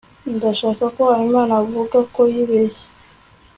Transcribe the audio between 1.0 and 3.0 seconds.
habimana avuga ko yibeshye